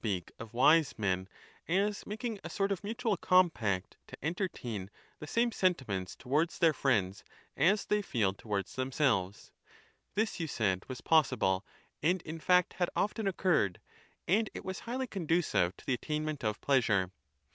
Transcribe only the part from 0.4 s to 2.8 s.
wise men as making a sort